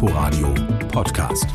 Inforadio 0.00 0.54
Podcast. 0.92 1.46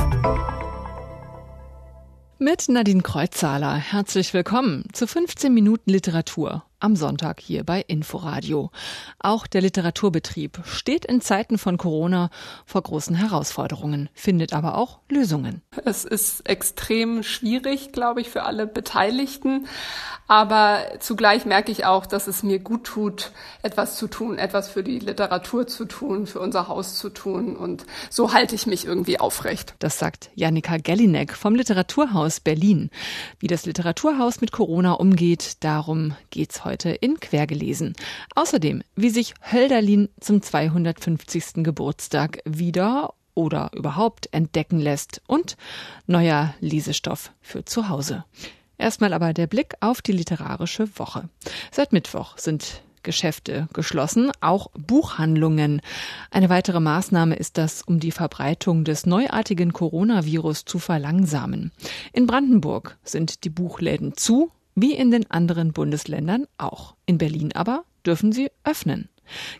Mit 2.39 2.67
Nadine 2.67 3.01
Kreuzzahler. 3.01 3.75
Herzlich 3.75 4.33
willkommen 4.33 4.83
zu 4.91 5.07
15 5.07 5.53
Minuten 5.53 5.89
Literatur 5.89 6.65
am 6.83 6.95
Sonntag 6.97 7.39
hier 7.39 7.63
bei 7.63 7.81
Inforadio. 7.81 8.69
Auch 9.19 9.47
der 9.47 9.61
Literaturbetrieb 9.61 10.59
steht 10.65 11.05
in 11.05 11.21
Zeiten 11.21 11.57
von 11.57 11.77
Corona 11.77 12.29
vor 12.65 12.81
großen 12.81 13.15
Herausforderungen, 13.15 14.09
findet 14.13 14.53
aber 14.53 14.77
auch 14.77 14.99
Lösungen. 15.09 15.61
Es 15.85 16.03
ist 16.03 16.47
extrem 16.47 17.23
schwierig, 17.23 17.93
glaube 17.93 18.19
ich, 18.19 18.29
für 18.29 18.43
alle 18.43 18.67
Beteiligten. 18.67 19.67
Aber 20.27 20.79
zugleich 20.99 21.45
merke 21.45 21.71
ich 21.71 21.85
auch, 21.85 22.05
dass 22.05 22.27
es 22.27 22.43
mir 22.43 22.59
gut 22.59 22.85
tut, 22.85 23.31
etwas 23.61 23.97
zu 23.97 24.07
tun, 24.07 24.37
etwas 24.37 24.69
für 24.69 24.83
die 24.83 24.99
Literatur 24.99 25.67
zu 25.67 25.85
tun, 25.85 26.27
für 26.27 26.39
unser 26.39 26.67
Haus 26.67 26.97
zu 26.97 27.09
tun. 27.09 27.55
Und 27.55 27.85
so 28.09 28.33
halte 28.33 28.55
ich 28.55 28.65
mich 28.65 28.85
irgendwie 28.85 29.19
aufrecht. 29.19 29.75
Das 29.79 29.99
sagt 29.99 30.31
Janika 30.35 30.77
Gellinek 30.77 31.33
vom 31.33 31.55
Literaturhaus 31.55 32.39
Berlin. 32.39 32.89
Wie 33.39 33.47
das 33.47 33.65
Literaturhaus 33.65 34.41
mit 34.41 34.51
Corona 34.51 34.93
umgeht, 34.93 35.63
darum 35.63 36.15
geht's 36.29 36.65
heute 36.65 36.72
heute 36.73 36.89
in 36.89 37.19
Quergelesen. 37.19 37.93
Außerdem, 38.33 38.81
wie 38.95 39.11
sich 39.11 39.35
Hölderlin 39.51 40.09
zum 40.19 40.41
250. 40.41 41.63
Geburtstag 41.63 42.39
wieder 42.45 43.13
oder 43.35 43.69
überhaupt 43.73 44.27
entdecken 44.31 44.79
lässt 44.79 45.21
und 45.27 45.55
neuer 46.07 46.55
Lesestoff 46.61 47.31
für 47.41 47.63
zu 47.63 47.89
Hause. 47.89 48.25
Erstmal 48.79 49.13
aber 49.13 49.33
der 49.33 49.45
Blick 49.45 49.75
auf 49.81 50.01
die 50.01 50.13
literarische 50.13 50.87
Woche. 50.97 51.29
Seit 51.71 51.93
Mittwoch 51.93 52.39
sind 52.39 52.81
Geschäfte 53.03 53.67
geschlossen, 53.73 54.31
auch 54.41 54.71
Buchhandlungen. 54.71 55.81
Eine 56.31 56.49
weitere 56.49 56.79
Maßnahme 56.79 57.35
ist 57.35 57.59
das, 57.59 57.83
um 57.83 57.99
die 57.99 58.11
Verbreitung 58.11 58.83
des 58.83 59.05
neuartigen 59.05 59.73
Coronavirus 59.73 60.65
zu 60.65 60.79
verlangsamen. 60.79 61.71
In 62.13 62.25
Brandenburg 62.25 62.97
sind 63.03 63.43
die 63.43 63.49
Buchläden 63.49 64.17
zu, 64.17 64.51
wie 64.75 64.93
in 64.93 65.11
den 65.11 65.29
anderen 65.29 65.73
Bundesländern 65.73 66.45
auch. 66.57 66.95
In 67.05 67.17
Berlin 67.17 67.51
aber 67.53 67.85
dürfen 68.05 68.31
sie 68.31 68.49
öffnen. 68.63 69.09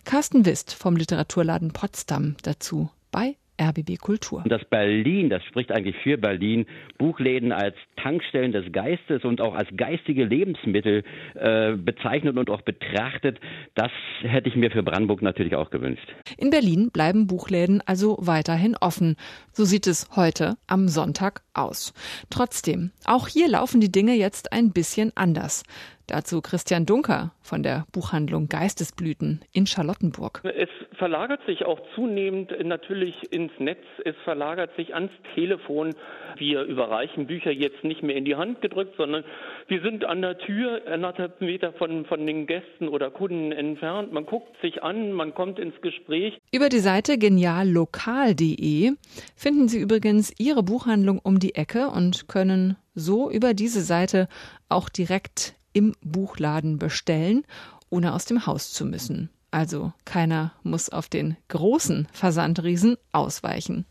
Carsten 0.04 0.44
Wist 0.44 0.72
vom 0.72 0.96
Literaturladen 0.96 1.72
Potsdam 1.72 2.36
dazu 2.42 2.90
bei 3.10 3.36
RBB 3.60 3.98
Kultur. 4.00 4.42
Das 4.46 4.64
Berlin, 4.64 5.30
das 5.30 5.44
spricht 5.44 5.70
eigentlich 5.72 5.96
für 6.02 6.18
Berlin, 6.18 6.66
Buchläden 6.98 7.52
als 7.52 7.76
Tankstellen 7.96 8.52
des 8.52 8.70
Geistes 8.72 9.24
und 9.24 9.40
auch 9.40 9.54
als 9.54 9.68
geistige 9.76 10.24
Lebensmittel 10.24 11.04
äh, 11.34 11.72
bezeichnet 11.72 12.36
und 12.36 12.50
auch 12.50 12.62
betrachtet, 12.62 13.38
das 13.74 13.90
hätte 14.22 14.48
ich 14.48 14.56
mir 14.56 14.70
für 14.70 14.82
Brandenburg 14.82 15.22
natürlich 15.22 15.54
auch 15.56 15.70
gewünscht. 15.70 16.14
In 16.36 16.50
Berlin 16.50 16.90
bleiben 16.92 17.26
Buchläden 17.26 17.82
also 17.86 18.16
weiterhin 18.20 18.76
offen. 18.80 19.16
So 19.52 19.64
sieht 19.64 19.86
es 19.86 20.08
heute 20.16 20.56
am 20.66 20.88
Sonntag 20.88 21.42
aus. 21.54 21.94
Trotzdem, 22.30 22.90
auch 23.04 23.28
hier 23.28 23.48
laufen 23.48 23.80
die 23.80 23.92
Dinge 23.92 24.14
jetzt 24.14 24.52
ein 24.52 24.72
bisschen 24.72 25.12
anders. 25.14 25.62
Dazu 26.06 26.42
Christian 26.42 26.84
Dunker 26.84 27.32
von 27.40 27.62
der 27.62 27.86
Buchhandlung 27.92 28.48
Geistesblüten 28.48 29.40
in 29.52 29.66
Charlottenburg. 29.66 30.42
Es 30.44 30.68
verlagert 30.98 31.40
sich 31.46 31.64
auch 31.64 31.80
zunehmend 31.94 32.52
natürlich 32.64 33.32
ins 33.32 33.52
Netz, 33.58 33.82
es 34.04 34.14
verlagert 34.24 34.70
sich 34.76 34.94
ans 34.94 35.12
Telefon. 35.34 35.94
Wir 36.36 36.62
überreichen 36.62 37.26
Bücher 37.26 37.50
jetzt 37.50 37.84
nicht 37.84 38.02
mehr 38.02 38.16
in 38.16 38.24
die 38.24 38.36
Hand 38.36 38.60
gedrückt, 38.60 38.94
sondern 38.96 39.24
wir 39.68 39.80
sind 39.80 40.04
an 40.04 40.20
der 40.20 40.38
Tür, 40.38 40.82
anderthalb 40.86 41.40
Meter 41.40 41.72
von, 41.72 42.04
von 42.04 42.26
den 42.26 42.46
Gästen 42.46 42.88
oder 42.88 43.10
Kunden 43.10 43.52
entfernt. 43.52 44.12
Man 44.12 44.26
guckt 44.26 44.60
sich 44.60 44.82
an, 44.82 45.12
man 45.12 45.34
kommt 45.34 45.58
ins 45.58 45.80
Gespräch. 45.80 46.38
Über 46.52 46.68
die 46.68 46.80
Seite 46.80 47.16
geniallokal.de 47.16 48.92
finden 49.36 49.68
Sie 49.68 49.78
übrigens 49.78 50.32
Ihre 50.38 50.62
Buchhandlung 50.62 51.18
um 51.18 51.38
die 51.38 51.54
Ecke 51.54 51.88
und 51.88 52.28
können 52.28 52.76
so 52.94 53.30
über 53.30 53.54
diese 53.54 53.80
Seite 53.80 54.28
auch 54.68 54.88
direkt 54.88 55.54
im 55.74 55.94
Buchladen 56.02 56.78
bestellen, 56.78 57.44
ohne 57.90 58.14
aus 58.14 58.24
dem 58.24 58.46
Haus 58.46 58.72
zu 58.72 58.86
müssen. 58.86 59.28
Also 59.50 59.92
keiner 60.04 60.52
muss 60.62 60.88
auf 60.88 61.08
den 61.08 61.36
großen 61.48 62.08
Versandriesen 62.12 62.96
ausweichen. 63.12 63.84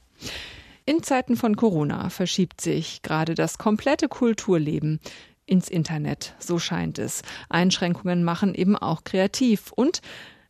In 0.85 1.03
Zeiten 1.03 1.37
von 1.37 1.55
Corona 1.55 2.09
verschiebt 2.09 2.59
sich 2.59 3.01
gerade 3.03 3.35
das 3.35 3.57
komplette 3.57 4.09
Kulturleben 4.09 4.99
ins 5.45 5.69
Internet, 5.69 6.35
so 6.39 6.59
scheint 6.59 6.99
es. 6.99 7.21
Einschränkungen 7.47 8.23
machen 8.23 8.55
eben 8.55 8.75
auch 8.75 9.03
kreativ 9.03 9.71
und 9.71 10.01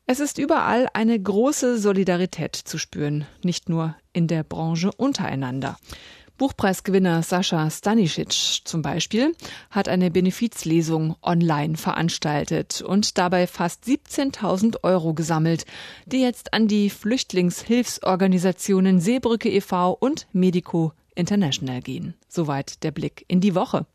es 0.06 0.20
ist 0.20 0.38
überall 0.38 0.88
eine 0.94 1.20
große 1.20 1.78
Solidarität 1.78 2.56
zu 2.56 2.78
spüren, 2.78 3.26
nicht 3.44 3.70
nur 3.70 3.96
in 4.12 4.28
der 4.28 4.44
Branche 4.44 4.92
untereinander. 4.92 5.78
Buchpreisgewinner 6.44 7.24
Sascha 7.24 7.70
Stanisic 7.70 8.66
zum 8.66 8.82
Beispiel 8.82 9.34
hat 9.70 9.88
eine 9.88 10.12
Benefizlesung 10.12 11.16
online 11.22 11.78
veranstaltet 11.78 12.82
und 12.82 13.18
dabei 13.18 13.48
fast 13.48 13.86
17.000 13.86 14.84
Euro 14.84 15.14
gesammelt, 15.14 15.66
die 16.06 16.20
jetzt 16.20 16.54
an 16.54 16.68
die 16.68 16.90
Flüchtlingshilfsorganisationen 16.90 19.00
Seebrücke 19.00 19.50
e.V. 19.50 19.94
und 19.94 20.28
Medico 20.34 20.92
International 21.16 21.80
gehen. 21.80 22.14
Soweit 22.28 22.84
der 22.84 22.92
Blick 22.92 23.24
in 23.30 23.40
die 23.40 23.56
Woche. 23.56 23.86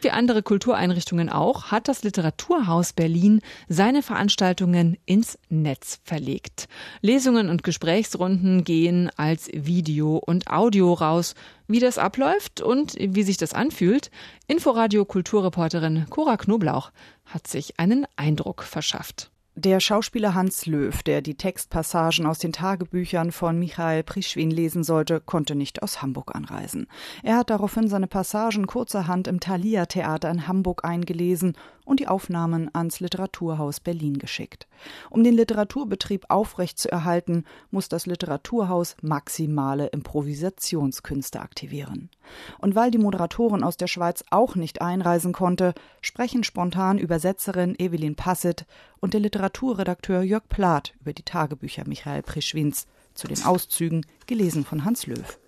Wie 0.00 0.10
andere 0.10 0.42
Kultureinrichtungen 0.42 1.28
auch, 1.28 1.70
hat 1.70 1.88
das 1.88 2.02
Literaturhaus 2.02 2.92
Berlin 2.92 3.40
seine 3.68 4.02
Veranstaltungen 4.02 4.96
ins 5.06 5.38
Netz 5.48 6.00
verlegt. 6.04 6.68
Lesungen 7.00 7.48
und 7.48 7.62
Gesprächsrunden 7.62 8.64
gehen 8.64 9.10
als 9.16 9.48
Video 9.52 10.16
und 10.16 10.48
Audio 10.48 10.92
raus. 10.92 11.34
Wie 11.68 11.80
das 11.80 11.98
abläuft 11.98 12.60
und 12.60 12.94
wie 12.98 13.22
sich 13.22 13.36
das 13.38 13.54
anfühlt, 13.54 14.10
Inforadio 14.46 15.04
Kulturreporterin 15.04 16.06
Cora 16.10 16.36
Knoblauch 16.36 16.90
hat 17.24 17.46
sich 17.46 17.78
einen 17.78 18.06
Eindruck 18.16 18.62
verschafft. 18.62 19.31
Der 19.54 19.80
Schauspieler 19.80 20.34
Hans 20.34 20.64
Löw, 20.64 21.02
der 21.02 21.20
die 21.20 21.34
Textpassagen 21.34 22.24
aus 22.24 22.38
den 22.38 22.54
Tagebüchern 22.54 23.32
von 23.32 23.58
Michael 23.58 24.02
Prischwin 24.02 24.50
lesen 24.50 24.82
sollte, 24.82 25.20
konnte 25.20 25.54
nicht 25.54 25.82
aus 25.82 26.00
Hamburg 26.00 26.34
anreisen. 26.34 26.86
Er 27.22 27.36
hat 27.36 27.50
daraufhin 27.50 27.86
seine 27.86 28.06
Passagen 28.06 28.66
kurzerhand 28.66 29.28
im 29.28 29.40
Thalia 29.40 29.84
Theater 29.84 30.30
in 30.30 30.48
Hamburg 30.48 30.86
eingelesen 30.86 31.54
und 31.84 32.00
die 32.00 32.08
Aufnahmen 32.08 32.70
ans 32.72 33.00
Literaturhaus 33.00 33.80
Berlin 33.80 34.18
geschickt. 34.18 34.66
Um 35.10 35.24
den 35.24 35.34
Literaturbetrieb 35.34 36.26
aufrechtzuerhalten, 36.28 37.44
muss 37.70 37.88
das 37.88 38.06
Literaturhaus 38.06 38.96
maximale 39.02 39.88
Improvisationskünste 39.88 41.40
aktivieren. 41.40 42.10
Und 42.58 42.74
weil 42.74 42.90
die 42.90 42.98
Moderatorin 42.98 43.64
aus 43.64 43.76
der 43.76 43.88
Schweiz 43.88 44.24
auch 44.30 44.54
nicht 44.54 44.80
einreisen 44.80 45.32
konnte, 45.32 45.74
sprechen 46.00 46.44
spontan 46.44 46.98
Übersetzerin 46.98 47.74
Evelyn 47.78 48.14
Passet 48.14 48.64
und 49.00 49.14
der 49.14 49.20
Literaturredakteur 49.20 50.22
Jörg 50.22 50.48
Plath 50.48 50.94
über 51.00 51.12
die 51.12 51.24
Tagebücher 51.24 51.86
Michael 51.86 52.22
Prischwins 52.22 52.86
zu 53.14 53.28
den 53.28 53.42
Auszügen, 53.44 54.06
gelesen 54.26 54.64
von 54.64 54.84
Hans 54.84 55.06
Löw. 55.06 55.38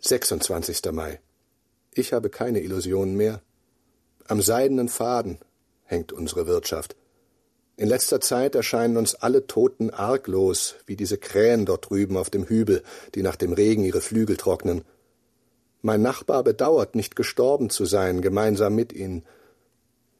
26. 0.00 0.92
Mai. 0.92 1.20
Ich 1.92 2.12
habe 2.12 2.30
keine 2.30 2.60
Illusionen 2.60 3.16
mehr. 3.16 3.42
Am 4.26 4.40
seidenen 4.40 4.88
Faden 4.88 5.38
hängt 5.90 6.12
unsere 6.12 6.46
Wirtschaft. 6.46 6.96
In 7.76 7.88
letzter 7.88 8.20
Zeit 8.20 8.54
erscheinen 8.54 8.96
uns 8.96 9.14
alle 9.14 9.46
Toten 9.46 9.90
arglos, 9.90 10.76
wie 10.86 10.96
diese 10.96 11.18
Krähen 11.18 11.66
dort 11.66 11.90
drüben 11.90 12.16
auf 12.16 12.30
dem 12.30 12.44
Hügel, 12.44 12.82
die 13.14 13.22
nach 13.22 13.36
dem 13.36 13.52
Regen 13.52 13.84
ihre 13.84 14.00
Flügel 14.00 14.36
trocknen. 14.36 14.82
Mein 15.82 16.02
Nachbar 16.02 16.44
bedauert, 16.44 16.94
nicht 16.94 17.16
gestorben 17.16 17.70
zu 17.70 17.86
sein, 17.86 18.20
gemeinsam 18.20 18.74
mit 18.74 18.92
ihnen. 18.92 19.24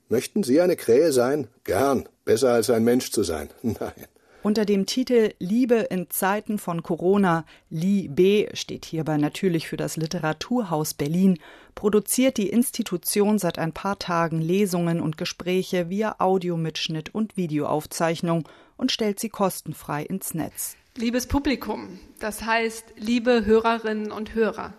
Möchten 0.08 0.42
Sie 0.42 0.60
eine 0.60 0.76
Krähe 0.76 1.12
sein? 1.12 1.48
Gern. 1.64 2.08
Besser 2.25 2.52
als 2.52 2.70
ein 2.70 2.82
Mensch 2.82 3.12
zu 3.12 3.22
sein. 3.22 3.50
Nein. 3.62 4.06
Unter 4.42 4.64
dem 4.64 4.86
Titel 4.86 5.34
Liebe 5.38 5.74
in 5.90 6.08
Zeiten 6.08 6.58
von 6.58 6.82
Corona, 6.82 7.44
Liebe 7.68 8.48
steht 8.54 8.87
hierbei 8.87 9.19
natürlich 9.19 9.69
für 9.69 9.76
das 9.76 9.98
Literaturhaus 9.98 10.94
Berlin, 10.94 11.38
produziert 11.75 12.38
die 12.38 12.48
Institution 12.48 13.38
seit 13.38 13.58
ein 13.58 13.72
paar 13.72 13.98
Tagen 13.98 14.40
Lesungen 14.40 15.02
und 15.02 15.19
Gespräche 15.19 15.90
via 15.90 16.16
Audiomitschnitt 16.20 17.14
und 17.14 17.37
Videoaufzeichnung 17.37 18.48
und 18.78 18.92
stellt 18.92 19.20
sie 19.20 19.28
kostenfrei 19.28 20.04
ins 20.04 20.32
Netz. 20.32 20.76
Liebes 20.96 21.26
Publikum, 21.26 22.00
das 22.19 22.43
heißt 22.43 22.94
liebe 22.96 23.44
Hörerinnen 23.44 24.10
und 24.10 24.34
Hörer. 24.34 24.72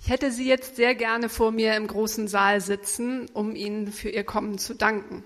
Ich 0.00 0.08
hätte 0.08 0.30
Sie 0.30 0.46
jetzt 0.46 0.76
sehr 0.76 0.94
gerne 0.94 1.28
vor 1.28 1.50
mir 1.50 1.74
im 1.74 1.88
großen 1.88 2.28
Saal 2.28 2.60
sitzen, 2.60 3.28
um 3.34 3.54
Ihnen 3.54 3.88
für 3.88 4.08
Ihr 4.08 4.24
Kommen 4.24 4.56
zu 4.56 4.74
danken. 4.74 5.24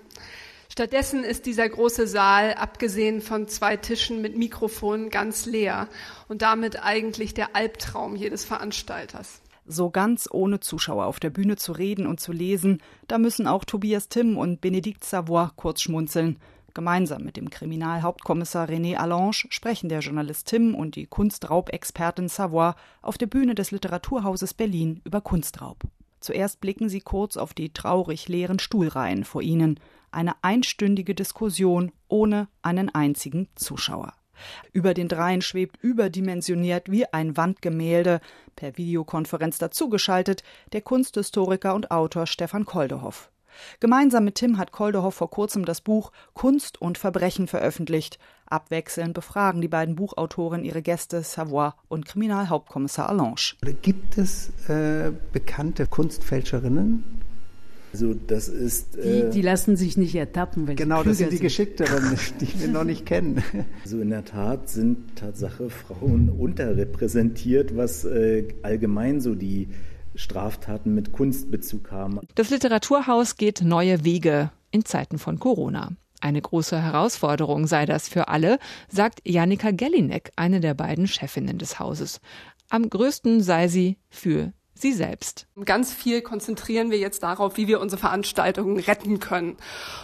Stattdessen 0.73 1.23
ist 1.23 1.45
dieser 1.45 1.69
große 1.69 2.07
Saal, 2.07 2.55
abgesehen 2.55 3.21
von 3.21 3.47
zwei 3.47 3.77
Tischen 3.77 4.23
mit 4.23 4.35
Mikrofonen, 4.35 5.11
ganz 5.11 5.45
leer 5.45 5.87
und 6.29 6.41
damit 6.41 6.83
eigentlich 6.83 7.35
der 7.35 7.55
Albtraum 7.55 8.15
jedes 8.15 8.43
Veranstalters. 8.43 9.43
So 9.67 9.91
ganz 9.91 10.27
ohne 10.31 10.61
Zuschauer 10.61 11.05
auf 11.05 11.19
der 11.19 11.29
Bühne 11.29 11.57
zu 11.57 11.73
reden 11.73 12.07
und 12.07 12.19
zu 12.19 12.31
lesen, 12.31 12.81
da 13.07 13.19
müssen 13.19 13.45
auch 13.45 13.65
Tobias 13.65 14.09
Timm 14.09 14.35
und 14.35 14.61
Benedikt 14.61 15.03
Savoy 15.03 15.49
kurz 15.55 15.79
schmunzeln. 15.79 16.37
Gemeinsam 16.73 17.23
mit 17.23 17.37
dem 17.37 17.51
Kriminalhauptkommissar 17.51 18.67
René 18.67 18.95
Allange 18.95 19.45
sprechen 19.49 19.89
der 19.89 19.99
Journalist 19.99 20.47
Tim 20.47 20.73
und 20.73 20.95
die 20.95 21.05
Kunstraubexpertin 21.05 22.29
Savoy 22.29 22.73
auf 23.03 23.19
der 23.19 23.27
Bühne 23.27 23.53
des 23.53 23.69
Literaturhauses 23.69 24.55
Berlin 24.55 25.01
über 25.03 25.21
Kunstraub. 25.21 25.83
Zuerst 26.19 26.61
blicken 26.61 26.89
sie 26.89 27.01
kurz 27.01 27.37
auf 27.37 27.53
die 27.53 27.73
traurig 27.73 28.27
leeren 28.27 28.57
Stuhlreihen 28.57 29.23
vor 29.23 29.43
ihnen. 29.43 29.79
Eine 30.13 30.35
einstündige 30.43 31.15
Diskussion 31.15 31.91
ohne 32.07 32.47
einen 32.61 32.93
einzigen 32.93 33.47
Zuschauer. 33.55 34.13
Über 34.71 34.93
den 34.93 35.07
Dreien 35.07 35.41
schwebt 35.41 35.77
überdimensioniert 35.81 36.91
wie 36.91 37.11
ein 37.11 37.35
Wandgemälde, 37.35 38.21
per 38.55 38.77
Videokonferenz 38.77 39.57
dazugeschaltet, 39.57 40.43
der 40.71 40.81
Kunsthistoriker 40.81 41.73
und 41.73 41.89
Autor 41.89 42.27
Stefan 42.27 42.65
Koldehoff. 42.65 43.31
Gemeinsam 43.79 44.25
mit 44.25 44.35
Tim 44.35 44.59
hat 44.59 44.71
Koldehoff 44.71 45.15
vor 45.15 45.31
kurzem 45.31 45.65
das 45.65 45.81
Buch 45.81 46.11
Kunst 46.33 46.79
und 46.79 46.99
Verbrechen 46.99 47.47
veröffentlicht. 47.47 48.19
Abwechselnd 48.45 49.15
befragen 49.15 49.61
die 49.61 49.67
beiden 49.67 49.95
Buchautoren 49.95 50.63
ihre 50.63 50.83
Gäste 50.83 51.23
Savoy 51.23 51.71
und 51.87 52.05
Kriminalhauptkommissar 52.05 53.09
Allange. 53.09 53.55
Gibt 53.81 54.19
es 54.19 54.51
äh, 54.69 55.11
bekannte 55.31 55.87
Kunstfälscherinnen? 55.87 57.22
Also 57.93 58.15
das 58.15 58.47
ist. 58.47 58.97
Äh, 58.97 59.25
die, 59.25 59.29
die, 59.29 59.41
lassen 59.43 59.77
sich 59.77 59.97
nicht 59.97 60.15
ertappen, 60.15 60.67
wenn 60.67 60.75
Genau, 60.75 61.03
das 61.03 61.19
sind 61.19 61.31
die 61.31 61.37
sind. 61.37 61.43
Geschickteren, 61.43 62.17
die 62.41 62.59
wir 62.59 62.67
noch 62.67 62.83
nicht 62.83 63.05
kennen. 63.05 63.43
Also 63.83 63.99
in 63.99 64.09
der 64.09 64.25
Tat 64.25 64.69
sind 64.69 65.15
Tatsache 65.15 65.69
Frauen 65.69 66.29
unterrepräsentiert, 66.29 67.75
was 67.75 68.05
äh, 68.05 68.47
allgemein 68.63 69.21
so 69.21 69.35
die 69.35 69.67
Straftaten 70.15 70.95
mit 70.95 71.11
Kunstbezug 71.11 71.91
haben. 71.91 72.19
Das 72.35 72.49
Literaturhaus 72.49 73.35
geht 73.35 73.61
neue 73.61 74.03
Wege 74.03 74.51
in 74.71 74.85
Zeiten 74.85 75.19
von 75.19 75.39
Corona. 75.39 75.91
Eine 76.21 76.41
große 76.41 76.81
Herausforderung 76.81 77.67
sei 77.67 77.85
das 77.85 78.07
für 78.07 78.29
alle, 78.29 78.57
sagt 78.87 79.19
Janika 79.25 79.71
Gellinek, 79.71 80.31
eine 80.35 80.61
der 80.61 80.73
beiden 80.73 81.07
Chefinnen 81.07 81.57
des 81.57 81.79
Hauses. 81.79 82.21
Am 82.69 82.89
größten 82.89 83.41
sei 83.41 83.67
sie 83.67 83.97
für 84.09 84.53
sie 84.83 84.93
selbst. 84.93 85.47
Ganz 85.65 85.91
viel 85.91 86.21
konzentrieren 86.21 86.91
wir 86.91 86.99
jetzt 86.99 87.23
darauf, 87.23 87.57
wie 87.57 87.67
wir 87.67 87.79
unsere 87.79 87.99
Veranstaltungen 87.99 88.77
retten 88.77 89.19
können. 89.19 89.57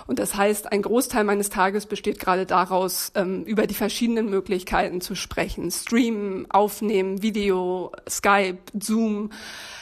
Und 0.07 0.17
das 0.17 0.35
heißt, 0.35 0.71
ein 0.71 0.81
Großteil 0.81 1.23
meines 1.23 1.49
Tages 1.49 1.85
besteht 1.85 2.19
gerade 2.19 2.47
daraus, 2.47 3.11
ähm, 3.13 3.43
über 3.43 3.67
die 3.67 3.75
verschiedenen 3.75 4.29
Möglichkeiten 4.31 5.01
zu 5.01 5.13
sprechen. 5.13 5.69
Streamen, 5.69 6.49
aufnehmen, 6.49 7.21
Video, 7.21 7.91
Skype, 8.09 8.57
Zoom. 8.79 9.29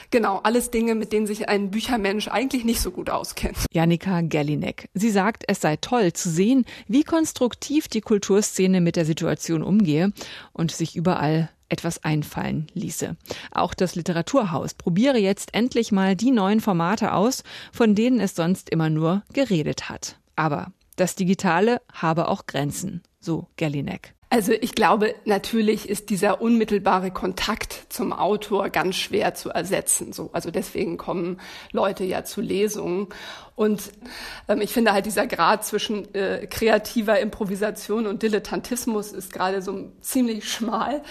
Genau, 0.09 0.39
alles 0.43 0.71
Dinge, 0.71 0.95
mit 0.95 1.11
denen 1.11 1.27
sich 1.27 1.49
ein 1.49 1.69
Büchermensch 1.69 2.29
eigentlich 2.29 2.63
nicht 2.63 2.81
so 2.81 2.91
gut 2.91 3.09
auskennt. 3.09 3.57
Janika 3.71 4.21
Gerlinek. 4.21 4.89
Sie 4.93 5.09
sagt, 5.09 5.43
es 5.47 5.61
sei 5.61 5.75
toll 5.77 6.13
zu 6.13 6.29
sehen, 6.29 6.65
wie 6.87 7.03
konstruktiv 7.03 7.87
die 7.87 8.01
Kulturszene 8.01 8.81
mit 8.81 8.95
der 8.95 9.05
Situation 9.05 9.61
umgehe 9.61 10.13
und 10.53 10.71
sich 10.71 10.95
überall 10.95 11.49
etwas 11.69 12.03
einfallen 12.03 12.67
ließe. 12.73 13.15
Auch 13.51 13.73
das 13.73 13.95
Literaturhaus 13.95 14.73
probiere 14.73 15.17
jetzt 15.17 15.53
endlich 15.53 15.91
mal 15.91 16.15
die 16.15 16.31
neuen 16.31 16.61
Formate 16.61 17.13
aus, 17.13 17.43
von 17.71 17.95
denen 17.95 18.19
es 18.19 18.35
sonst 18.35 18.69
immer 18.69 18.89
nur 18.89 19.23
geredet 19.33 19.89
hat. 19.89 20.19
Aber 20.35 20.71
das 20.95 21.15
Digitale 21.15 21.81
habe 21.93 22.27
auch 22.27 22.45
Grenzen, 22.45 23.03
so 23.19 23.47
Gerlinek. 23.55 24.13
Also 24.29 24.51
ich 24.51 24.75
glaube, 24.75 25.15
natürlich 25.23 25.87
ist 25.87 26.09
dieser 26.09 26.41
unmittelbare 26.41 27.11
Kontakt 27.11 27.85
zum 27.87 28.11
Autor 28.11 28.69
ganz 28.69 28.97
schwer 28.97 29.35
zu 29.35 29.49
ersetzen. 29.49 30.11
So, 30.11 30.31
also 30.33 30.51
deswegen 30.51 30.97
kommen 30.97 31.39
Leute 31.71 32.03
ja 32.03 32.25
zu 32.25 32.41
Lesungen. 32.41 33.07
Und 33.57 33.91
ähm, 34.47 34.61
ich 34.61 34.71
finde 34.71 34.93
halt 34.93 35.07
dieser 35.07 35.25
Grad 35.25 35.65
zwischen 35.65 36.13
äh, 36.13 36.45
kreativer 36.45 37.19
Improvisation 37.19 38.05
und 38.05 38.21
Dilettantismus 38.21 39.11
ist 39.11 39.33
gerade 39.33 39.63
so 39.63 39.91
ziemlich 39.99 40.47
schmal. 40.47 41.01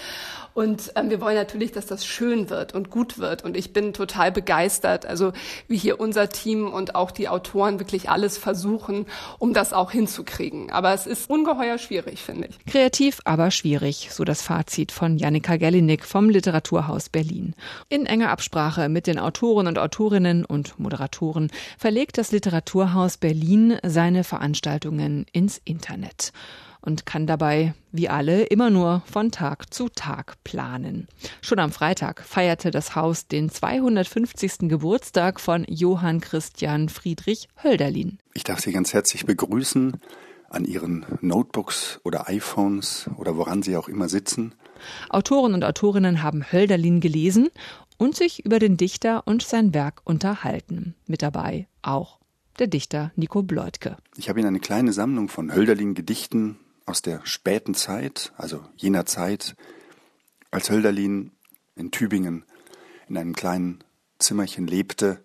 Und 0.53 0.93
ähm, 0.95 1.11
wir 1.11 1.21
wollen 1.21 1.35
natürlich, 1.35 1.71
dass 1.71 1.85
das 1.85 2.03
schön 2.03 2.49
wird 2.49 2.73
und 2.73 2.89
gut 2.89 3.19
wird. 3.19 3.43
Und 3.43 3.55
ich 3.55 3.73
bin 3.73 3.93
total 3.93 4.31
begeistert, 4.31 5.05
also 5.05 5.33
wie 5.67 5.77
hier 5.77 5.99
unser 5.99 6.29
Team 6.29 6.73
und 6.73 6.95
auch 6.95 7.11
die 7.11 7.29
Autoren 7.29 7.79
wirklich 7.79 8.09
alles 8.09 8.39
versuchen, 8.39 9.05
um 9.37 9.53
das 9.53 9.71
auch 9.71 9.91
hinzukriegen. 9.91 10.71
Aber 10.71 10.93
es 10.93 11.05
ist 11.05 11.29
ungeheuer 11.29 11.77
schwierig, 11.77 12.23
finde 12.23 12.47
ich. 12.47 12.65
Kreativ, 12.65 13.19
aber 13.23 13.51
schwierig, 13.51 14.09
so 14.11 14.23
das 14.23 14.41
Fazit 14.41 14.91
von 14.91 15.17
Janika 15.19 15.57
Gellinik 15.57 16.05
vom 16.05 16.27
Literaturhaus 16.27 17.09
Berlin. 17.09 17.53
In 17.89 18.07
enger 18.07 18.31
Absprache 18.31 18.89
mit 18.89 19.05
den 19.05 19.19
Autoren 19.19 19.67
und 19.67 19.77
Autorinnen 19.77 20.43
und 20.43 20.79
Moderatoren 20.79 21.51
verlegt 21.77 22.17
das 22.17 22.31
Literaturhaus 22.37 23.17
Berlin 23.17 23.79
seine 23.83 24.23
Veranstaltungen 24.23 25.25
ins 25.31 25.59
Internet 25.65 26.33
und 26.81 27.07
kann 27.07 27.25
dabei, 27.25 27.73
wie 27.91 28.09
alle, 28.09 28.43
immer 28.43 28.69
nur 28.69 29.01
von 29.11 29.31
Tag 29.31 29.73
zu 29.73 29.89
Tag 29.89 30.35
planen. 30.43 31.07
Schon 31.41 31.57
am 31.57 31.71
Freitag 31.71 32.21
feierte 32.21 32.69
das 32.69 32.93
Haus 32.93 33.25
den 33.25 33.49
250. 33.49 34.69
Geburtstag 34.69 35.39
von 35.39 35.65
Johann 35.67 36.21
Christian 36.21 36.89
Friedrich 36.89 37.47
Hölderlin. 37.63 38.19
Ich 38.35 38.43
darf 38.43 38.59
Sie 38.59 38.71
ganz 38.71 38.93
herzlich 38.93 39.25
begrüßen 39.25 39.99
an 40.47 40.63
Ihren 40.63 41.07
Notebooks 41.21 41.99
oder 42.03 42.29
iPhones 42.29 43.09
oder 43.17 43.35
woran 43.35 43.63
Sie 43.63 43.75
auch 43.75 43.87
immer 43.87 44.09
sitzen. 44.09 44.53
Autoren 45.09 45.55
und 45.55 45.63
Autorinnen 45.63 46.21
haben 46.21 46.51
Hölderlin 46.51 47.01
gelesen 47.01 47.49
und 47.97 48.15
sich 48.15 48.45
über 48.45 48.59
den 48.59 48.77
Dichter 48.77 49.23
und 49.25 49.41
sein 49.41 49.73
Werk 49.73 50.01
unterhalten. 50.03 50.95
Mit 51.07 51.21
dabei 51.23 51.67
auch 51.81 52.19
der 52.59 52.67
Dichter 52.67 53.11
Nico 53.15 53.43
Bleutke. 53.43 53.97
Ich 54.15 54.29
habe 54.29 54.39
Ihnen 54.39 54.47
eine 54.47 54.59
kleine 54.59 54.93
Sammlung 54.93 55.29
von 55.29 55.53
Hölderlin-Gedichten 55.53 56.57
aus 56.85 57.01
der 57.01 57.21
späten 57.25 57.73
Zeit, 57.73 58.33
also 58.37 58.63
jener 58.75 59.05
Zeit, 59.05 59.55
als 60.51 60.69
Hölderlin 60.69 61.31
in 61.75 61.91
Tübingen 61.91 62.45
in 63.07 63.17
einem 63.17 63.35
kleinen 63.35 63.83
Zimmerchen 64.19 64.67
lebte, 64.67 65.23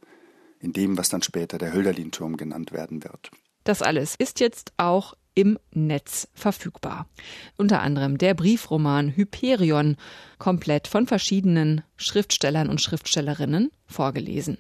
in 0.61 0.73
dem, 0.73 0.97
was 0.99 1.09
dann 1.09 1.23
später 1.23 1.59
der 1.59 1.73
Hölderlin-Turm 1.73 2.37
genannt 2.37 2.73
werden 2.73 3.03
wird. 3.03 3.31
Das 3.65 3.83
alles 3.83 4.15
ist 4.17 4.41
jetzt 4.41 4.73
auch 4.77 5.15
im 5.35 5.59
Netz 5.73 6.29
verfügbar. 6.35 7.09
Unter 7.57 7.81
anderem 7.81 8.19
der 8.19 8.35
Briefroman 8.35 9.09
Hyperion, 9.09 9.97
komplett 10.39 10.89
von 10.89 11.07
verschiedenen 11.07 11.83
Schriftstellern 11.97 12.69
und 12.69 12.83
Schriftstellerinnen 12.83 13.71
vorgelesen. 13.87 14.59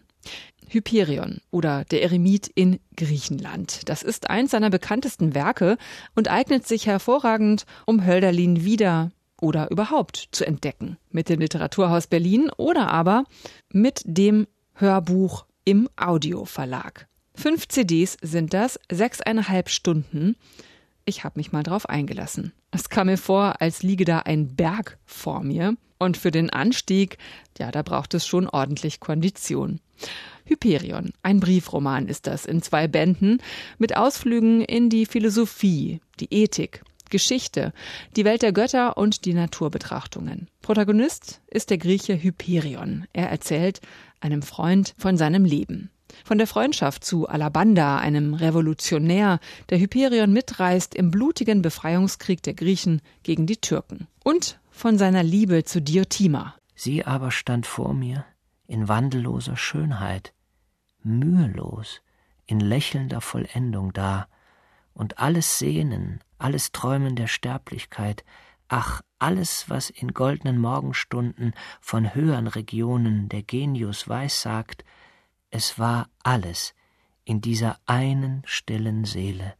Hyperion 0.73 1.41
oder 1.51 1.85
der 1.85 2.03
Eremit 2.03 2.49
in 2.55 2.81
Griechenland. 2.97 3.89
Das 3.89 4.03
ist 4.03 4.31
eins 4.31 4.53
seiner 4.53 4.71
bekanntesten 4.71 5.35
Werke 5.35 5.77
und 6.15 6.29
eignet 6.29 6.67
sich 6.67 6.87
hervorragend, 6.87 7.67
um 7.87 8.07
Hölderlin 8.07 8.65
wieder 8.65 9.13
oder 9.41 9.71
überhaupt 9.71 10.29
zu 10.33 10.47
entdecken. 10.47 10.97
Mit 11.11 11.29
dem 11.29 11.41
Literaturhaus 11.41 12.07
Berlin 12.07 12.51
oder 12.57 12.89
aber 12.89 13.25
mit 13.71 14.03
dem 14.05 14.47
Hörbuch 14.75 15.47
im 15.65 15.89
Audioverlag. 15.97 17.07
Fünf 17.35 17.69
CDs 17.69 18.17
sind 18.23 18.55
das, 18.55 18.79
sechseinhalb 18.91 19.69
Stunden. 19.69 20.37
Ich 21.05 21.25
habe 21.25 21.39
mich 21.39 21.53
mal 21.53 21.63
drauf 21.63 21.89
eingelassen. 21.89 22.53
Es 22.71 22.89
kam 22.89 23.09
mir 23.09 23.19
vor, 23.19 23.61
als 23.61 23.83
liege 23.83 24.05
da 24.05 24.21
ein 24.21 24.55
Berg 24.55 24.99
vor 25.05 25.43
mir. 25.43 25.77
Und 25.99 26.17
für 26.17 26.31
den 26.31 26.51
Anstieg, 26.51 27.19
ja, 27.59 27.71
da 27.71 27.83
braucht 27.83 28.15
es 28.15 28.27
schon 28.27 28.49
ordentlich 28.49 28.99
Kondition. 28.99 29.81
Hyperion, 30.45 31.13
ein 31.23 31.41
Briefroman 31.41 32.09
ist 32.09 32.27
das 32.27 32.47
in 32.47 32.63
zwei 32.63 32.89
Bänden 32.89 33.39
mit 33.79 33.97
Ausflügen 33.97 34.61
in 34.61 34.91
die 34.91 35.07
Philosophie, 35.07 36.01
die 36.21 36.29
Ethik, 36.31 36.83
Geschichte, 37.11 37.73
die 38.17 38.25
Welt 38.25 38.43
der 38.43 38.53
Götter 38.53 38.97
und 38.97 39.25
die 39.25 39.35
Naturbetrachtungen. 39.35 40.49
Protagonist 40.63 41.41
ist 41.47 41.71
der 41.71 41.79
Grieche 41.79 42.21
Hyperion. 42.21 43.07
Er 43.13 43.29
erzählt 43.31 43.81
einem 44.21 44.43
Freund 44.43 44.95
von 44.99 45.17
seinem 45.17 45.45
Leben. 45.45 45.91
Von 46.25 46.39
der 46.39 46.47
Freundschaft 46.47 47.05
zu 47.05 47.29
Alabanda, 47.29 47.99
einem 47.99 48.35
Revolutionär, 48.35 49.41
der 49.71 49.79
Hyperion 49.79 50.33
mitreist 50.33 50.95
im 50.95 51.11
blutigen 51.11 51.63
Befreiungskrieg 51.63 52.43
der 52.43 52.55
Griechen 52.55 53.01
gegen 53.23 53.47
die 53.47 53.57
Türken. 53.57 54.09
Und 54.25 54.59
von 54.71 54.99
seiner 54.99 55.23
Liebe 55.23 55.65
zu 55.65 55.81
Diotima. 55.81 56.55
Sie 56.75 57.05
aber 57.05 57.31
stand 57.31 57.67
vor 57.67 57.95
mir, 57.95 58.25
in 58.73 58.89
wandelloser 58.89 59.59
Schönheit, 59.59 60.33
mühelos, 61.03 62.01
in 62.47 62.59
lächelnder 62.59 63.21
Vollendung 63.21 63.93
da, 63.93 64.29
und 64.95 65.19
alles 65.19 65.59
Sehnen, 65.59 66.25
alles 66.39 66.73
Träumen 66.73 67.15
der 67.15 67.27
Sterblichkeit, 67.27 68.25
ach, 68.69 69.03
alles, 69.19 69.69
was 69.69 69.91
in 69.91 70.15
goldenen 70.15 70.59
Morgenstunden 70.59 71.53
von 71.83 72.15
höheren 72.15 72.47
Regionen 72.47 73.29
der 73.29 73.43
Genius 73.43 74.09
weissagt, 74.09 74.87
es 75.51 75.79
war 75.79 76.09
alles 76.23 76.75
in 77.25 77.43
dieser 77.43 77.79
einen 77.85 78.41
stillen 78.47 79.05
Seele 79.05 79.53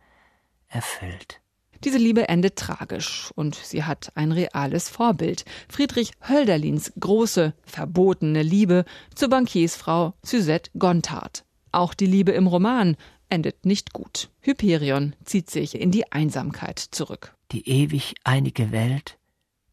erfüllt. 0.69 1.42
Diese 1.85 1.99
Liebe 1.99 2.29
endet 2.29 2.57
tragisch 2.57 3.33
und 3.35 3.57
sie 3.57 3.83
hat 3.83 4.13
ein 4.15 4.31
reales 4.31 4.89
Vorbild. 4.89 5.45
Friedrich 5.69 6.13
Hölderlins 6.29 6.93
große, 6.99 7.55
verbotene 7.65 8.43
Liebe 8.43 8.85
zur 9.15 9.29
Bankiersfrau 9.29 10.15
Suzette 10.23 10.71
Gontard. 10.79 11.45
Auch 11.73 11.95
die 11.95 12.07
Liebe 12.07 12.33
im 12.33 12.47
Roman 12.47 12.97
endet 13.29 13.67
nicht 13.67 13.93
gut. 13.93 14.31
Hyperion 14.41 15.17
zieht 15.25 15.51
sich 15.51 15.75
in 15.75 15.91
die 15.91 16.13
Einsamkeit 16.13 16.79
zurück. 16.79 17.35
Die 17.51 17.69
ewig 17.69 18.15
einige 18.23 18.71
Welt 18.71 19.19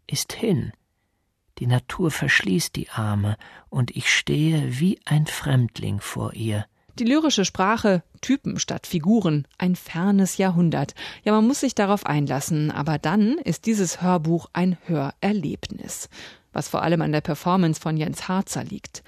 ist 0.07 0.33
hin. 0.33 0.71
Die 1.59 1.67
Natur 1.67 2.09
verschließt 2.09 2.75
die 2.75 2.89
Arme, 2.89 3.37
und 3.69 3.95
ich 3.95 4.09
stehe 4.11 4.79
wie 4.79 4.99
ein 5.05 5.27
Fremdling 5.27 5.99
vor 5.99 6.33
ihr. 6.33 6.65
Die 6.99 7.05
lyrische 7.05 7.45
Sprache, 7.45 8.03
Typen 8.19 8.59
statt 8.59 8.85
Figuren, 8.85 9.47
ein 9.57 9.77
fernes 9.77 10.35
Jahrhundert. 10.35 10.95
Ja, 11.23 11.31
man 11.31 11.47
muss 11.47 11.61
sich 11.61 11.73
darauf 11.73 12.05
einlassen, 12.05 12.71
aber 12.71 12.97
dann 12.97 13.37
ist 13.37 13.67
dieses 13.67 14.01
Hörbuch 14.01 14.49
ein 14.51 14.77
Hörerlebnis, 14.85 16.09
was 16.51 16.67
vor 16.67 16.81
allem 16.81 17.01
an 17.01 17.13
der 17.13 17.21
Performance 17.21 17.79
von 17.79 17.95
Jens 17.95 18.27
Harzer 18.27 18.65
liegt. 18.65 19.01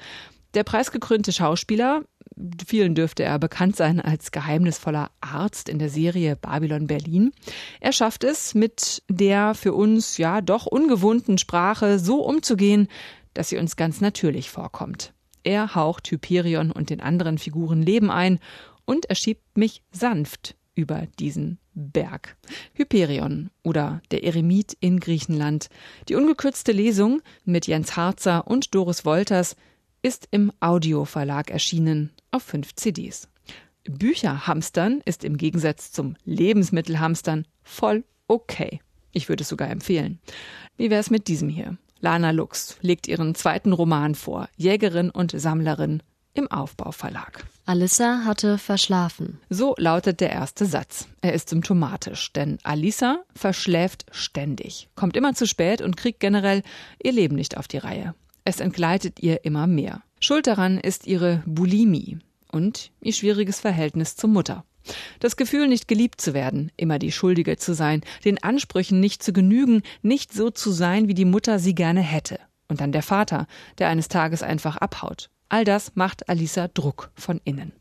Der 0.54 0.64
preisgekrönte 0.64 1.34
Schauspieler, 1.34 2.04
vielen 2.66 2.96
dürfte 2.96 3.24
er 3.24 3.38
bekannt 3.40 3.76
sein 3.76 4.00
als 4.00 4.32
geheimnisvoller 4.32 5.12
Arzt 5.20 5.68
in 5.68 5.78
der 5.78 5.90
Serie 5.90 6.38
Babylon 6.38 6.88
Berlin, 6.88 7.34
er 7.82 7.92
schafft 7.92 8.24
es, 8.24 8.56
mit 8.56 9.04
der 9.10 9.54
für 9.54 9.74
uns 9.74 10.18
ja 10.18 10.40
doch 10.40 10.66
ungewohnten 10.66 11.38
Sprache 11.38 12.00
so 12.00 12.24
umzugehen, 12.24 12.88
dass 13.34 13.50
sie 13.50 13.58
uns 13.58 13.76
ganz 13.76 14.00
natürlich 14.00 14.50
vorkommt. 14.50 15.12
Er 15.44 15.76
haucht 15.76 16.10
Hyperion 16.10 16.72
und 16.72 16.90
den 16.90 17.02
anderen 17.02 17.38
Figuren 17.38 17.82
Leben 17.82 18.12
ein 18.12 18.40
und 18.86 19.06
er 19.06 19.16
schiebt 19.16 19.58
mich 19.58 19.84
sanft 19.92 20.56
über 20.76 21.08
diesen 21.20 21.60
Berg. 21.74 22.38
Hyperion 22.74 23.50
oder 23.64 24.02
der 24.12 24.24
Eremit 24.24 24.76
in 24.80 25.00
Griechenland. 25.00 25.70
Die 26.10 26.16
ungekürzte 26.16 26.72
Lesung 26.72 27.22
mit 27.46 27.68
Jens 27.68 27.96
Harzer 27.96 28.48
und 28.48 28.76
Doris 28.76 29.06
Wolters 29.06 29.56
ist 30.02 30.28
im 30.32 30.52
Audioverlag 30.60 31.52
erschienen 31.52 32.12
auf 32.32 32.44
fünf 32.44 32.76
CDs. 32.76 33.30
Bücherhamstern 33.84 35.02
ist 35.06 35.24
im 35.24 35.38
Gegensatz 35.38 35.92
zum 35.92 36.16
Lebensmittelhamstern 36.24 37.46
voll 37.64 38.04
okay. 38.28 38.82
Ich 39.12 39.28
würde 39.30 39.42
es 39.42 39.50
sogar 39.50 39.70
empfehlen. 39.70 40.20
Wie 40.78 40.90
wäre 40.90 41.02
es 41.02 41.10
mit 41.10 41.28
diesem 41.28 41.50
hier? 41.50 41.78
Lana 42.02 42.32
Lux 42.32 42.78
legt 42.82 43.08
ihren 43.08 43.36
zweiten 43.36 43.74
Roman 43.74 44.16
vor, 44.16 44.50
Jägerin 44.58 45.10
und 45.10 45.40
Sammlerin 45.40 46.04
im 46.34 46.50
Aufbauverlag. 46.50 47.46
Alissa 47.66 48.24
hatte 48.26 48.58
verschlafen. 48.58 49.40
So 49.50 49.76
lautet 49.78 50.20
der 50.20 50.32
erste 50.32 50.66
Satz. 50.66 51.08
Er 51.22 51.34
ist 51.34 51.50
symptomatisch, 51.50 52.34
denn 52.34 52.58
Alissa 52.64 53.24
verschläft 53.36 54.06
ständig, 54.12 54.90
kommt 54.96 55.16
immer 55.16 55.34
zu 55.34 55.46
spät 55.46 55.82
und 55.82 55.98
kriegt 55.98 56.20
generell 56.20 56.64
ihr 57.02 57.12
Leben 57.12 57.36
nicht 57.36 57.58
auf 57.58 57.68
die 57.68 57.78
Reihe. 57.78 58.16
Es 58.44 58.60
entgleitet 58.60 59.20
ihr 59.20 59.46
immer 59.46 59.68
mehr. 59.68 60.02
Schuld 60.20 60.48
daran 60.48 60.78
ist 60.80 61.06
ihre 61.08 61.44
Bulimie 61.46 62.20
und 62.52 62.92
ihr 63.00 63.14
schwieriges 63.14 63.60
Verhältnis 63.60 64.16
zur 64.16 64.30
Mutter. 64.30 64.66
Das 65.20 65.36
Gefühl, 65.36 65.68
nicht 65.68 65.88
geliebt 65.88 66.22
zu 66.22 66.34
werden, 66.34 66.72
immer 66.78 67.00
die 67.00 67.12
Schuldige 67.12 67.58
zu 67.58 67.74
sein, 67.74 68.02
den 68.26 68.42
Ansprüchen 68.42 69.00
nicht 69.00 69.24
zu 69.24 69.34
genügen, 69.34 69.84
nicht 70.02 70.34
so 70.34 70.50
zu 70.50 70.72
sein, 70.72 71.08
wie 71.08 71.14
die 71.14 71.26
Mutter 71.26 71.60
sie 71.60 71.76
gerne 71.76 72.02
hätte. 72.02 72.40
Und 72.68 72.82
dann 72.82 72.92
der 72.92 73.04
Vater, 73.04 73.48
der 73.78 73.90
eines 73.90 74.08
Tages 74.08 74.44
einfach 74.44 74.78
abhaut. 74.78 75.30
All 75.50 75.66
das 75.66 75.96
macht 75.96 76.30
Alisa 76.30 76.68
Druck 76.70 77.12
von 77.16 77.42
innen. 77.44 77.74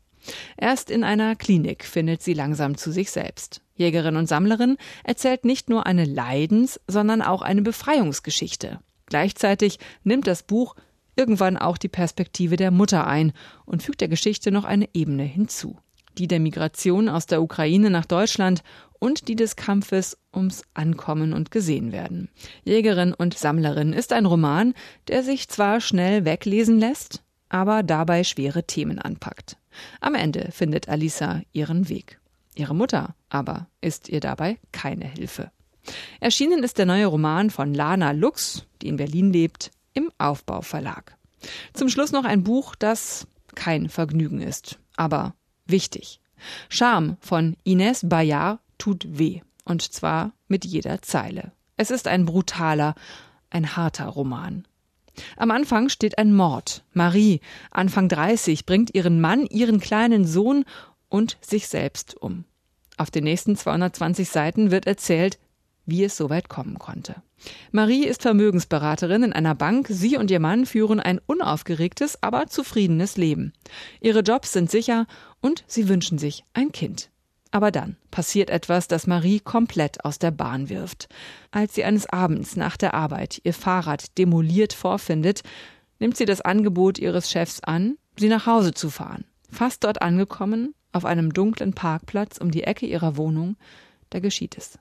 Erst 0.57 0.91
in 0.91 1.03
einer 1.03 1.35
Klinik 1.35 1.85
findet 1.85 2.21
sie 2.21 2.33
langsam 2.33 2.77
zu 2.77 2.91
sich 2.91 3.09
selbst. 3.09 3.61
Jägerin 3.73 4.17
und 4.17 4.27
Sammlerin 4.27 4.77
erzählt 5.03 5.45
nicht 5.45 5.69
nur 5.69 5.85
eine 5.87 6.05
Leidens-, 6.05 6.79
sondern 6.87 7.21
auch 7.21 7.41
eine 7.41 7.61
Befreiungsgeschichte. 7.63 8.79
Gleichzeitig 9.07 9.79
nimmt 10.03 10.27
das 10.27 10.43
Buch 10.43 10.75
irgendwann 11.15 11.57
auch 11.57 11.77
die 11.77 11.89
Perspektive 11.89 12.55
der 12.55 12.71
Mutter 12.71 13.07
ein 13.07 13.33
und 13.65 13.81
fügt 13.81 14.01
der 14.01 14.07
Geschichte 14.07 14.51
noch 14.51 14.63
eine 14.63 14.89
Ebene 14.93 15.23
hinzu 15.23 15.79
die 16.17 16.27
der 16.27 16.39
Migration 16.39 17.09
aus 17.09 17.25
der 17.25 17.41
Ukraine 17.41 17.89
nach 17.89 18.05
Deutschland 18.05 18.63
und 18.99 19.27
die 19.27 19.35
des 19.35 19.55
Kampfes 19.55 20.17
ums 20.33 20.63
Ankommen 20.73 21.33
und 21.33 21.51
Gesehen 21.51 21.91
werden. 21.91 22.29
Jägerin 22.63 23.13
und 23.13 23.37
Sammlerin 23.37 23.93
ist 23.93 24.13
ein 24.13 24.25
Roman, 24.25 24.73
der 25.07 25.23
sich 25.23 25.49
zwar 25.49 25.81
schnell 25.81 26.23
weglesen 26.23 26.79
lässt, 26.79 27.23
aber 27.49 27.83
dabei 27.83 28.23
schwere 28.23 28.63
Themen 28.63 28.99
anpackt. 28.99 29.57
Am 29.99 30.15
Ende 30.15 30.49
findet 30.51 30.87
Alisa 30.87 31.41
ihren 31.51 31.89
Weg. 31.89 32.19
Ihre 32.55 32.75
Mutter 32.75 33.15
aber 33.29 33.67
ist 33.79 34.09
ihr 34.09 34.19
dabei 34.19 34.59
keine 34.71 35.05
Hilfe. 35.05 35.51
Erschienen 36.19 36.63
ist 36.63 36.77
der 36.77 36.85
neue 36.85 37.07
Roman 37.07 37.49
von 37.49 37.73
Lana 37.73 38.11
Lux, 38.11 38.67
die 38.81 38.87
in 38.87 38.97
Berlin 38.97 39.33
lebt, 39.33 39.71
im 39.93 40.11
Aufbauverlag. 40.17 41.17
Zum 41.73 41.89
Schluss 41.89 42.11
noch 42.11 42.23
ein 42.25 42.43
Buch, 42.43 42.75
das 42.75 43.27
kein 43.55 43.89
Vergnügen 43.89 44.41
ist, 44.41 44.79
aber 44.95 45.33
wichtig. 45.71 46.19
Scham 46.69 47.17
von 47.19 47.55
Ines 47.63 48.07
Bayard 48.07 48.59
tut 48.77 49.05
weh. 49.07 49.41
Und 49.63 49.81
zwar 49.81 50.33
mit 50.47 50.65
jeder 50.65 51.01
Zeile. 51.01 51.51
Es 51.77 51.91
ist 51.91 52.07
ein 52.07 52.25
brutaler, 52.25 52.95
ein 53.49 53.75
harter 53.75 54.07
Roman. 54.07 54.65
Am 55.37 55.51
Anfang 55.51 55.89
steht 55.89 56.17
ein 56.17 56.33
Mord. 56.33 56.83
Marie, 56.93 57.41
Anfang 57.69 58.07
30, 58.07 58.65
bringt 58.65 58.95
ihren 58.95 59.21
Mann, 59.21 59.45
ihren 59.45 59.79
kleinen 59.79 60.25
Sohn 60.25 60.65
und 61.09 61.37
sich 61.41 61.67
selbst 61.67 62.15
um. 62.15 62.45
Auf 62.97 63.11
den 63.11 63.23
nächsten 63.23 63.55
220 63.55 64.29
Seiten 64.29 64.71
wird 64.71 64.87
erzählt, 64.87 65.39
wie 65.85 66.03
es 66.03 66.15
so 66.15 66.29
weit 66.29 66.49
kommen 66.49 66.77
konnte. 66.79 67.15
Marie 67.71 68.05
ist 68.05 68.21
Vermögensberaterin 68.21 69.23
in 69.23 69.33
einer 69.33 69.55
Bank. 69.55 69.87
Sie 69.89 70.17
und 70.17 70.29
ihr 70.29 70.39
Mann 70.39 70.65
führen 70.65 70.99
ein 70.99 71.19
unaufgeregtes, 71.25 72.21
aber 72.21 72.47
zufriedenes 72.47 73.17
Leben. 73.17 73.53
Ihre 73.99 74.19
Jobs 74.19 74.53
sind 74.53 74.69
sicher 74.69 75.07
und 75.41 75.63
sie 75.67 75.89
wünschen 75.89 76.17
sich 76.17 76.43
ein 76.53 76.71
Kind. 76.71 77.09
Aber 77.51 77.71
dann 77.71 77.97
passiert 78.11 78.49
etwas, 78.49 78.87
das 78.87 79.07
Marie 79.07 79.41
komplett 79.41 80.05
aus 80.05 80.19
der 80.19 80.31
Bahn 80.31 80.69
wirft. 80.69 81.09
Als 81.51 81.75
sie 81.75 81.83
eines 81.83 82.07
Abends 82.07 82.55
nach 82.55 82.77
der 82.77 82.93
Arbeit 82.93 83.41
ihr 83.43 83.53
Fahrrad 83.53 84.17
demoliert 84.17 84.71
vorfindet, 84.71 85.43
nimmt 85.99 86.15
sie 86.15 86.25
das 86.25 86.41
Angebot 86.41 86.97
ihres 86.97 87.29
Chefs 87.29 87.59
an, 87.61 87.97
sie 88.17 88.29
nach 88.29 88.45
Hause 88.45 88.73
zu 88.73 88.89
fahren. 88.89 89.25
Fast 89.49 89.83
dort 89.83 90.01
angekommen, 90.01 90.73
auf 90.93 91.03
einem 91.03 91.33
dunklen 91.33 91.73
Parkplatz 91.73 92.37
um 92.37 92.51
die 92.51 92.63
Ecke 92.63 92.85
ihrer 92.85 93.17
Wohnung, 93.17 93.57
da 94.09 94.19
geschieht 94.19 94.57
es. 94.57 94.79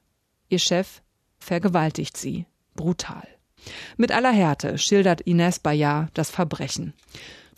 Ihr 0.48 0.58
Chef 0.58 1.02
vergewaltigt 1.38 2.16
sie 2.16 2.46
brutal. 2.74 3.26
Mit 3.96 4.12
aller 4.12 4.32
Härte 4.32 4.78
schildert 4.78 5.20
Ines 5.20 5.58
Bayard 5.58 6.10
das 6.14 6.30
Verbrechen. 6.30 6.94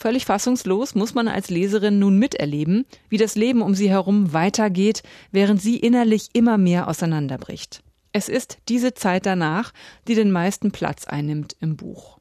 Völlig 0.03 0.25
fassungslos 0.25 0.97
muss 0.97 1.15
man 1.15 1.29
als 1.29 1.49
Leserin 1.49 2.01
nun 2.01 2.19
miterleben, 2.19 2.87
wie 3.09 3.19
das 3.19 3.37
Leben 3.37 3.63
um 3.63 3.77
sie 3.77 3.89
herum 3.89 4.33
weitergeht, 4.33 5.05
während 5.31 5.63
sie 5.63 5.77
innerlich 5.77 6.31
immer 6.33 6.59
mehr 6.59 6.89
auseinanderbricht. 6.89 7.85
Es 8.11 8.29
ist 8.29 8.59
diese 8.69 8.95
Zeit 8.95 9.27
danach, 9.27 9.73
die 10.09 10.17
den 10.17 10.33
meisten 10.33 10.73
Platz 10.73 11.07
einnimmt 11.07 11.55
im 11.61 11.77
Buch. 11.77 12.19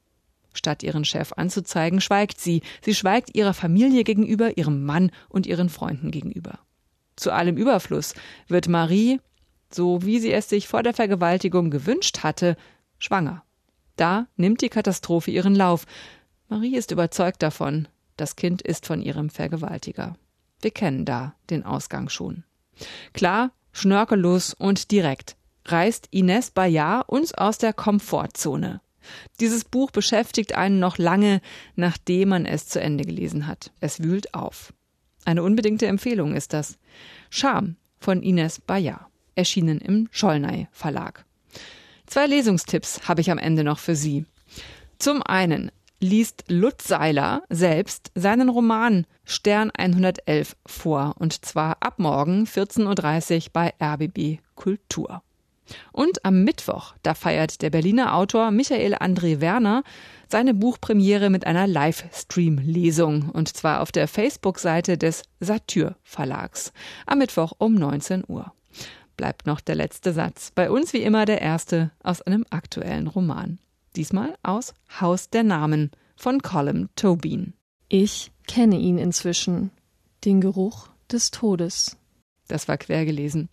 Statt 0.52 0.84
ihren 0.84 1.04
Chef 1.04 1.32
anzuzeigen, 1.32 2.00
schweigt 2.00 2.40
sie. 2.40 2.62
Sie 2.82 2.94
schweigt 2.94 3.34
ihrer 3.34 3.52
Familie 3.52 4.04
gegenüber, 4.04 4.56
ihrem 4.56 4.84
Mann 4.84 5.10
und 5.28 5.48
ihren 5.48 5.68
Freunden 5.68 6.12
gegenüber. 6.12 6.60
Zu 7.16 7.32
allem 7.32 7.56
Überfluss 7.56 8.14
wird 8.46 8.68
Marie, 8.68 9.18
so 9.72 10.04
wie 10.04 10.20
sie 10.20 10.32
es 10.32 10.48
sich 10.48 10.68
vor 10.68 10.84
der 10.84 10.94
Vergewaltigung 10.94 11.70
gewünscht 11.70 12.20
hatte, 12.22 12.56
schwanger. 13.00 13.42
Da 13.96 14.28
nimmt 14.36 14.60
die 14.60 14.68
Katastrophe 14.68 15.32
ihren 15.32 15.56
Lauf. 15.56 15.84
Marie 16.52 16.76
ist 16.76 16.90
überzeugt 16.90 17.42
davon, 17.42 17.88
das 18.18 18.36
Kind 18.36 18.60
ist 18.60 18.84
von 18.84 19.00
ihrem 19.00 19.30
Vergewaltiger. 19.30 20.18
Wir 20.60 20.70
kennen 20.70 21.06
da 21.06 21.34
den 21.48 21.64
Ausgang 21.64 22.10
schon. 22.10 22.44
Klar, 23.14 23.52
schnörkellos 23.72 24.52
und 24.52 24.90
direkt 24.90 25.36
reißt 25.64 26.08
Ines 26.10 26.50
Bayard 26.50 27.08
uns 27.08 27.32
aus 27.32 27.56
der 27.56 27.72
Komfortzone. 27.72 28.82
Dieses 29.40 29.64
Buch 29.64 29.92
beschäftigt 29.92 30.52
einen 30.54 30.78
noch 30.78 30.98
lange, 30.98 31.40
nachdem 31.74 32.28
man 32.28 32.44
es 32.44 32.68
zu 32.68 32.82
Ende 32.82 33.04
gelesen 33.04 33.46
hat. 33.46 33.72
Es 33.80 34.02
wühlt 34.02 34.34
auf. 34.34 34.74
Eine 35.24 35.44
unbedingte 35.44 35.86
Empfehlung 35.86 36.34
ist 36.34 36.52
das. 36.52 36.76
Scham 37.30 37.76
von 37.98 38.22
Ines 38.22 38.60
Bayard 38.60 39.06
erschienen 39.36 39.80
im 39.80 40.10
Schollnay 40.12 40.68
Verlag. 40.70 41.24
Zwei 42.04 42.26
Lesungstipps 42.26 43.08
habe 43.08 43.22
ich 43.22 43.30
am 43.30 43.38
Ende 43.38 43.64
noch 43.64 43.78
für 43.78 43.96
Sie. 43.96 44.26
Zum 44.98 45.22
einen 45.22 45.72
liest 46.02 46.44
Lutz 46.48 46.88
Seiler 46.88 47.42
selbst 47.48 48.10
seinen 48.14 48.48
Roman 48.48 49.06
Stern 49.24 49.70
111 49.70 50.56
vor 50.66 51.14
und 51.18 51.44
zwar 51.44 51.76
ab 51.80 51.98
morgen 51.98 52.44
14.30 52.44 53.36
Uhr 53.36 53.50
bei 53.52 53.72
RBB 53.80 54.40
Kultur. 54.54 55.22
Und 55.92 56.24
am 56.24 56.42
Mittwoch, 56.42 56.94
da 57.02 57.14
feiert 57.14 57.62
der 57.62 57.70
Berliner 57.70 58.14
Autor 58.14 58.50
Michael 58.50 58.96
André 58.96 59.40
Werner 59.40 59.84
seine 60.28 60.54
Buchpremiere 60.54 61.30
mit 61.30 61.46
einer 61.46 61.66
Livestream-Lesung 61.66 63.30
und 63.30 63.56
zwar 63.56 63.80
auf 63.80 63.92
der 63.92 64.08
Facebook-Seite 64.08 64.98
des 64.98 65.22
Satyr 65.40 65.96
Verlags 66.02 66.72
am 67.06 67.18
Mittwoch 67.18 67.52
um 67.58 67.74
19 67.74 68.24
Uhr 68.26 68.52
bleibt 69.16 69.46
noch 69.46 69.60
der 69.60 69.76
letzte 69.76 70.12
Satz. 70.12 70.50
Bei 70.52 70.70
uns 70.70 70.92
wie 70.92 71.02
immer 71.02 71.26
der 71.26 71.40
erste 71.40 71.92
aus 72.02 72.22
einem 72.22 72.44
aktuellen 72.50 73.06
Roman. 73.06 73.58
Diesmal 73.96 74.36
aus 74.42 74.74
Haus 75.00 75.28
der 75.28 75.42
Namen 75.42 75.90
von 76.16 76.40
Colin 76.40 76.88
Tobin. 76.96 77.54
Ich 77.88 78.32
kenne 78.46 78.78
ihn 78.78 78.96
inzwischen, 78.96 79.70
den 80.24 80.40
Geruch 80.40 80.88
des 81.10 81.30
Todes. 81.30 81.98
Das 82.48 82.68
war 82.68 82.78
quer 82.78 83.04
gelesen. 83.04 83.48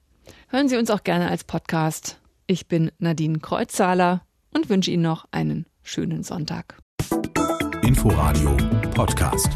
Hören 0.48 0.70
Sie 0.70 0.78
uns 0.78 0.90
auch 0.92 1.04
gerne 1.04 1.30
als 1.30 1.44
Podcast. 1.44 2.22
Ich 2.48 2.68
bin 2.68 2.92
Nadine 3.00 3.40
Kreuzzahler 3.40 4.22
und 4.54 4.70
wünsche 4.70 4.92
Ihnen 4.92 5.04
noch 5.04 5.26
einen 5.32 5.66
schönen 5.84 6.24
Sonntag. 6.24 6.78
Inforadio 7.82 8.56
Podcast. 8.94 9.50